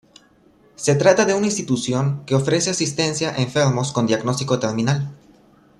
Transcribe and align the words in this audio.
Se 0.77 0.95
trata 0.95 1.25
de 1.25 1.35
una 1.35 1.45
institución 1.45 2.25
que 2.25 2.33
ofrece 2.33 2.71
asistencia 2.71 3.29
a 3.35 3.37
enfermos 3.37 3.91
con 3.91 4.07
diagnóstico 4.07 4.57
terminal. 4.57 5.11